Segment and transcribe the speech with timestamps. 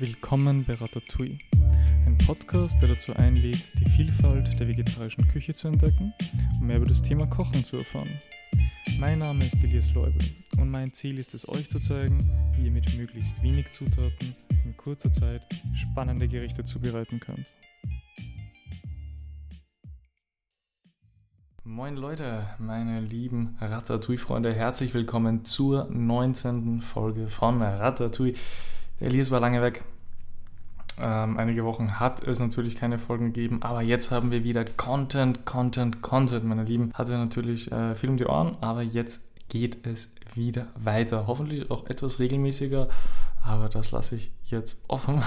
[0.00, 1.38] Willkommen bei Ratatouille,
[2.04, 6.12] ein Podcast, der dazu einlädt, die Vielfalt der vegetarischen Küche zu entdecken
[6.58, 8.10] und mehr über das Thema Kochen zu erfahren.
[8.98, 10.20] Mein Name ist Elias Leubel
[10.58, 14.34] und mein Ziel ist es, euch zu zeigen, wie ihr mit möglichst wenig Zutaten
[14.64, 15.42] in kurzer Zeit
[15.74, 17.46] spannende Gerichte zubereiten könnt.
[21.62, 26.80] Moin Leute, meine lieben Ratatouille-Freunde, herzlich willkommen zur 19.
[26.80, 28.34] Folge von Ratatouille.
[29.04, 29.84] Elias war lange weg.
[30.98, 35.44] Ähm, einige Wochen hat es natürlich keine Folgen gegeben, aber jetzt haben wir wieder Content,
[35.44, 36.92] Content, Content, meine Lieben.
[36.94, 41.26] Hatte natürlich äh, viel um die Ohren, aber jetzt geht es wieder weiter.
[41.26, 42.88] Hoffentlich auch etwas regelmäßiger,
[43.44, 45.22] aber das lasse ich jetzt offen,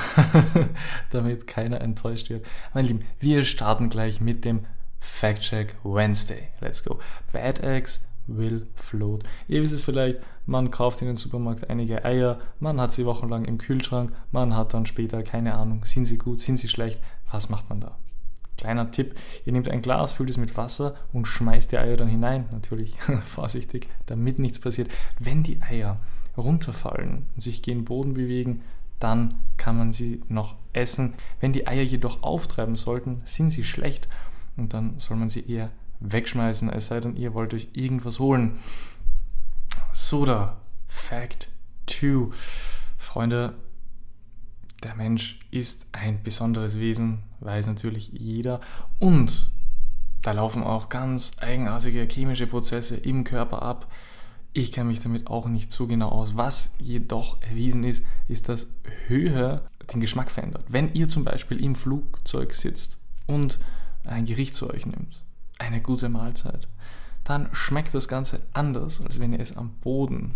[1.12, 2.46] damit keiner enttäuscht wird.
[2.74, 4.66] Meine Lieben, wir starten gleich mit dem
[5.00, 6.48] Fact Check Wednesday.
[6.62, 7.00] Let's go.
[7.32, 9.24] Bad Eggs will float.
[9.48, 13.46] Ihr wisst es vielleicht, man kauft in den Supermarkt einige Eier, man hat sie wochenlang
[13.46, 17.50] im Kühlschrank, man hat dann später keine Ahnung, sind sie gut, sind sie schlecht, was
[17.50, 17.98] macht man da?
[18.58, 22.08] Kleiner Tipp, ihr nehmt ein Glas, füllt es mit Wasser und schmeißt die Eier dann
[22.08, 24.90] hinein, natürlich vorsichtig, damit nichts passiert.
[25.20, 26.00] Wenn die Eier
[26.36, 28.62] runterfallen und sich gegen den Boden bewegen,
[29.00, 31.14] dann kann man sie noch essen.
[31.40, 34.08] Wenn die Eier jedoch auftreiben sollten, sind sie schlecht
[34.56, 38.60] und dann soll man sie eher wegschmeißen, es sei denn, ihr wollt euch irgendwas holen.
[39.94, 40.62] Soda.
[40.88, 41.50] Fact
[41.88, 42.30] 2.
[42.98, 43.56] Freunde,
[44.84, 48.62] der Mensch ist ein besonderes Wesen, weiß natürlich jeder.
[49.00, 49.50] Und
[50.22, 53.92] da laufen auch ganz eigenartige chemische Prozesse im Körper ab.
[54.54, 56.36] Ich kenne mich damit auch nicht so genau aus.
[56.36, 58.68] Was jedoch erwiesen ist, ist, dass
[59.08, 59.62] Höhe
[59.94, 60.66] den Geschmack verändert.
[60.68, 63.60] Wenn ihr zum Beispiel im Flugzeug sitzt und
[64.04, 65.24] ein Gericht zu euch nimmt,
[65.60, 66.68] eine gute Mahlzeit,
[67.24, 70.36] dann schmeckt das Ganze anders, als wenn ihr es am Boden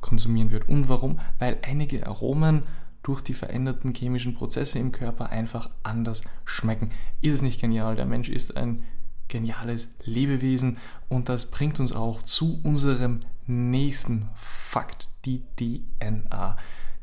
[0.00, 0.68] konsumieren würdet.
[0.68, 1.20] Und warum?
[1.38, 2.64] Weil einige Aromen
[3.02, 6.90] durch die veränderten chemischen Prozesse im Körper einfach anders schmecken.
[7.20, 7.96] Ist es nicht genial?
[7.96, 8.82] Der Mensch ist ein
[9.28, 16.56] geniales Lebewesen und das bringt uns auch zu unserem nächsten Fakt, die DNA.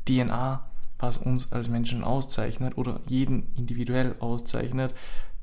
[0.06, 4.94] DNA, was uns als Menschen auszeichnet oder jeden individuell auszeichnet,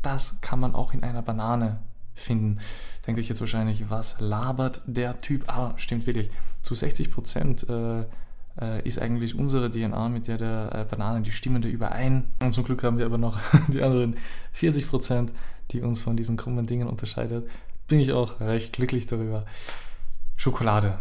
[0.01, 1.79] das kann man auch in einer Banane
[2.19, 2.59] finden.
[3.05, 5.45] Denkt euch jetzt wahrscheinlich, was labert der Typ?
[5.47, 6.29] Aber stimmt wirklich,
[6.61, 8.01] zu 60 Prozent äh,
[8.59, 12.25] äh, ist eigentlich unsere DNA mit der der äh, Bananen die stimmen da überein.
[12.41, 14.15] Und zum Glück haben wir aber noch die anderen
[14.53, 15.33] 40 Prozent,
[15.71, 17.49] die uns von diesen krummen Dingen unterscheidet.
[17.87, 19.45] Bin ich auch recht glücklich darüber.
[20.35, 20.99] Schokolade.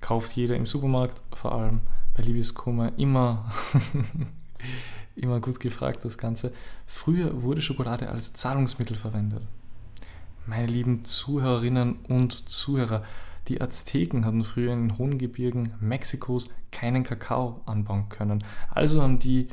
[0.00, 1.80] Kauft jeder im Supermarkt, vor allem
[2.14, 3.50] bei Liebeskummer, immer
[5.16, 6.52] immer gut gefragt, das Ganze.
[6.86, 9.42] Früher wurde Schokolade als Zahlungsmittel verwendet.
[10.46, 13.04] Meine lieben Zuhörerinnen und Zuhörer,
[13.48, 18.44] die Azteken hatten früher in den hohen Gebirgen Mexikos keinen Kakao anbauen können.
[18.70, 19.48] Also haben die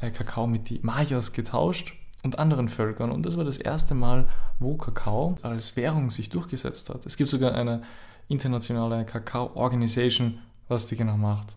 [0.00, 3.12] äh, Kakao mit die Mayas getauscht und anderen Völkern.
[3.12, 7.06] Und das war das erste Mal, wo Kakao als Währung sich durchgesetzt hat.
[7.06, 7.82] Es gibt sogar eine
[8.28, 10.38] internationale Kakao-Organisation,
[10.68, 11.56] was die genau macht.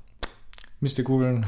[0.79, 1.45] Müsst ihr googeln.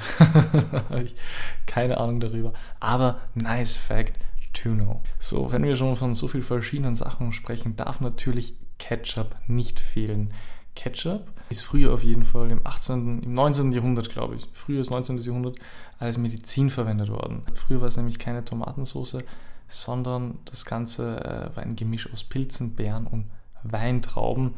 [1.67, 2.53] Keine Ahnung darüber.
[2.79, 4.13] Aber nice fact
[4.57, 5.01] to.
[5.19, 10.33] So, wenn wir schon von so vielen verschiedenen Sachen sprechen, darf natürlich Ketchup nicht fehlen.
[10.75, 13.71] Ketchup ist früher auf jeden Fall im 18., im 19.
[13.71, 15.17] Jahrhundert, glaube ich, früher ist 19.
[15.17, 15.57] Jahrhundert,
[15.97, 17.43] als Medizin verwendet worden.
[17.55, 19.17] Früher war es nämlich keine Tomatensauce,
[19.67, 23.25] sondern das Ganze äh, war ein Gemisch aus Pilzen, Beeren und
[23.63, 24.53] Weintrauben.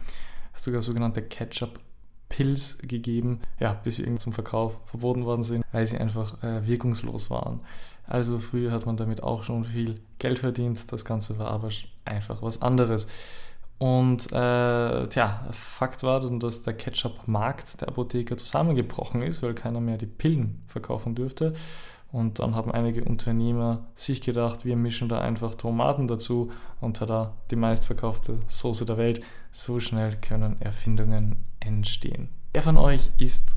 [0.54, 1.80] Sogar sogenannte Ketchup
[2.30, 6.66] Pills gegeben, ja, bis sie irgendwie zum Verkauf verboten worden sind, weil sie einfach äh,
[6.66, 7.60] wirkungslos waren.
[8.08, 11.70] Also früher hat man damit auch schon viel Geld verdient, das Ganze war aber
[12.06, 13.08] einfach was anderes.
[13.78, 19.80] Und äh, tja, Fakt war dann, dass der Ketchup-Markt der Apotheker zusammengebrochen ist, weil keiner
[19.80, 21.54] mehr die Pillen verkaufen dürfte.
[22.12, 26.52] Und dann haben einige Unternehmer sich gedacht, wir mischen da einfach Tomaten dazu
[26.82, 29.22] und tada, die meistverkaufte Soße der Welt.
[29.52, 32.30] So schnell können Erfindungen entstehen.
[32.54, 33.56] Wer von euch isst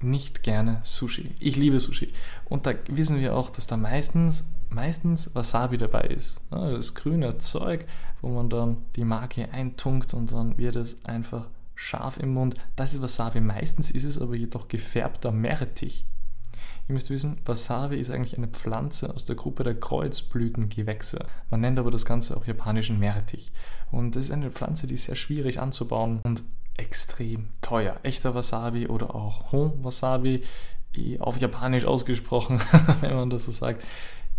[0.00, 1.34] nicht gerne Sushi?
[1.38, 2.12] Ich liebe Sushi.
[2.44, 6.40] Und da wissen wir auch, dass da meistens, meistens Wasabi dabei ist.
[6.50, 7.86] Das grüne Zeug,
[8.20, 12.54] wo man dann die Marke eintunkt und dann wird es einfach scharf im Mund.
[12.74, 13.40] Das ist Wasabi.
[13.40, 16.06] Meistens ist es aber jedoch gefärbter Meerrettich.
[16.88, 21.26] Ihr müsst wissen, Wasabi ist eigentlich eine Pflanze aus der Gruppe der Kreuzblütengewächse.
[21.50, 23.52] Man nennt aber das Ganze auch japanischen Meerrettich.
[23.90, 26.44] Und das ist eine Pflanze, die ist sehr schwierig anzubauen und
[26.76, 27.98] extrem teuer.
[28.02, 30.42] Echter Wasabi oder auch Hon Wasabi,
[31.18, 32.60] auf Japanisch ausgesprochen,
[33.00, 33.84] wenn man das so sagt,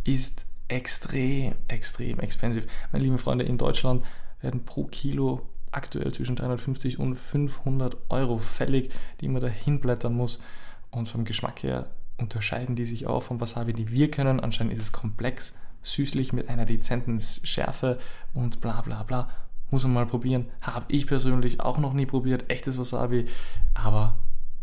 [0.03, 2.67] ist extrem, extrem expensive.
[2.91, 4.03] Meine lieben Freunde, in Deutschland
[4.41, 5.41] werden pro Kilo
[5.71, 8.91] aktuell zwischen 350 und 500 Euro fällig,
[9.21, 10.41] die man da hinblättern muss.
[10.89, 14.39] Und vom Geschmack her unterscheiden die sich auch vom Wasabi, die wir können.
[14.39, 17.99] Anscheinend ist es komplex, süßlich mit einer dezenten Schärfe
[18.33, 19.29] und bla bla bla.
[19.69, 20.47] Muss man mal probieren.
[20.61, 22.49] Habe ich persönlich auch noch nie probiert.
[22.49, 23.25] Echtes Wasabi.
[23.73, 24.15] Aber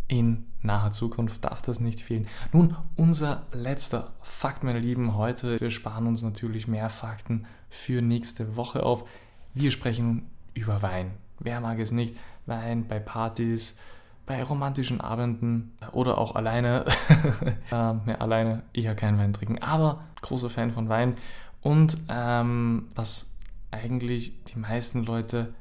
[0.09, 2.27] in naher Zukunft darf das nicht fehlen.
[2.53, 5.61] Nun, unser letzter Fakt, meine Lieben, heute.
[5.61, 9.05] Wir sparen uns natürlich mehr Fakten für nächste Woche auf.
[9.53, 11.13] Wir sprechen über Wein.
[11.39, 12.17] Wer mag es nicht?
[12.47, 13.77] Wein bei Partys,
[14.27, 16.85] bei romantischen Abenden oder auch alleine.
[17.73, 21.17] ähm, ja, alleine eher kein Wein trinken, aber großer Fan von Wein.
[21.61, 23.34] Und ähm, was
[23.75, 25.55] eigentlich die meisten Leute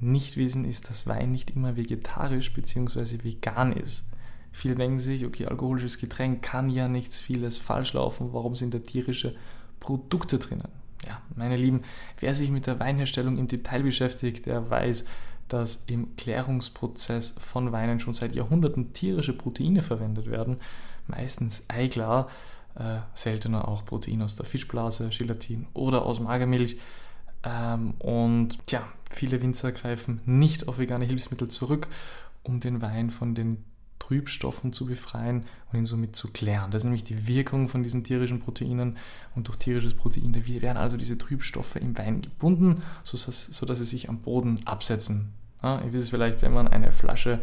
[0.00, 3.22] nicht wissen, ist, dass Wein nicht immer vegetarisch bzw.
[3.22, 4.08] vegan ist.
[4.50, 8.78] Viele denken sich, okay, alkoholisches Getränk kann ja nichts vieles falsch laufen, warum sind da
[8.78, 9.34] tierische
[9.80, 10.68] Produkte drinnen?
[11.06, 11.82] Ja, meine Lieben,
[12.20, 15.04] wer sich mit der Weinherstellung im Detail beschäftigt, der weiß,
[15.48, 20.58] dass im Klärungsprozess von Weinen schon seit Jahrhunderten tierische Proteine verwendet werden,
[21.06, 22.28] meistens Eiglar,
[22.74, 26.78] äh, seltener auch Protein aus der Fischblase, Gelatin oder aus Magermilch.
[27.44, 31.88] Ähm, und ja, viele Winzer greifen nicht auf vegane Hilfsmittel zurück,
[32.42, 33.64] um den Wein von den
[33.98, 36.70] Trübstoffen zu befreien und ihn somit zu klären.
[36.70, 38.96] Das ist nämlich die Wirkung von diesen tierischen Proteinen
[39.36, 44.08] und durch tierisches Protein werden also diese Trübstoffe im Wein gebunden, sodass, sodass sie sich
[44.08, 45.32] am Boden absetzen.
[45.62, 47.40] Ja, ihr wisst es vielleicht, wenn man eine Flasche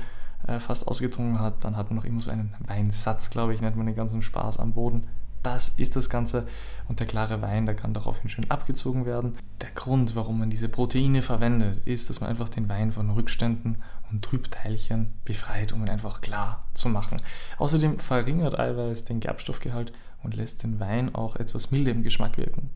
[0.48, 3.78] äh, fast ausgetrunken hat, dann hat man noch immer so einen Weinsatz, glaube ich, nennt
[3.78, 5.08] man den ganzen Spaß am Boden.
[5.44, 6.48] Das ist das Ganze.
[6.88, 9.38] Und der klare Wein, der kann daraufhin schön abgezogen werden.
[9.62, 13.78] Der Grund, warum man diese Proteine verwendet, ist, dass man einfach den Wein von Rückständen
[14.12, 17.18] und Trübteilchen befreit, um ihn einfach klar zu machen.
[17.58, 19.94] Außerdem verringert Eiweiß den Gerbstoffgehalt
[20.24, 22.70] und lässt den Wein auch etwas milder im Geschmack wirken.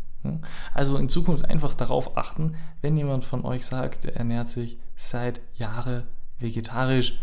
[0.73, 5.41] Also in Zukunft einfach darauf achten, wenn jemand von euch sagt, er ernährt sich seit
[5.55, 6.03] Jahren
[6.39, 7.19] vegetarisch,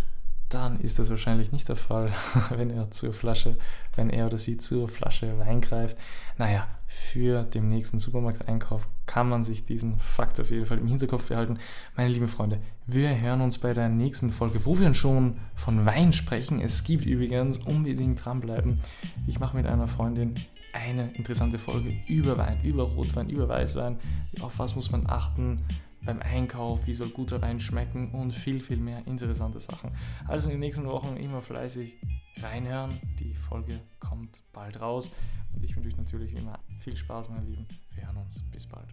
[0.51, 2.13] dann ist das wahrscheinlich nicht der Fall,
[2.51, 3.57] wenn er zur Flasche,
[3.97, 5.97] wenn er oder sie zur Flasche Wein greift.
[6.37, 11.29] Naja, für den nächsten Supermarkteinkauf kann man sich diesen Fakt auf jeden Fall im Hinterkopf
[11.29, 11.59] behalten.
[11.97, 16.13] Meine lieben Freunde, wir hören uns bei der nächsten Folge, wo wir schon von Wein
[16.13, 16.61] sprechen.
[16.61, 18.81] Es gibt übrigens unbedingt dranbleiben.
[19.29, 20.35] Ich mache mit einer Freundin
[20.73, 23.99] eine interessante Folge über Wein, über Rotwein, über Weißwein.
[24.41, 25.63] Auf was muss man achten?
[26.05, 29.91] Beim Einkauf, wie soll guter Wein schmecken und viel, viel mehr interessante Sachen.
[30.27, 31.99] Also in den nächsten Wochen immer fleißig
[32.39, 32.99] reinhören.
[33.19, 35.11] Die Folge kommt bald raus
[35.55, 37.67] und ich wünsche euch natürlich immer viel Spaß, meine Lieben.
[37.95, 38.43] Wir hören uns.
[38.51, 38.89] Bis bald.